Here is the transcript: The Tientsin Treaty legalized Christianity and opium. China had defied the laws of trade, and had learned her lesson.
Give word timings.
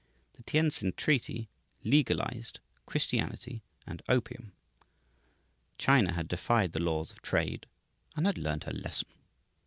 The 0.33 0.41
Tientsin 0.41 0.93
Treaty 0.97 1.47
legalized 1.83 2.59
Christianity 2.87 3.61
and 3.85 4.01
opium. 4.09 4.51
China 5.77 6.13
had 6.13 6.27
defied 6.27 6.71
the 6.71 6.79
laws 6.81 7.11
of 7.11 7.21
trade, 7.21 7.67
and 8.15 8.25
had 8.25 8.39
learned 8.39 8.63
her 8.63 8.73
lesson. 8.73 9.09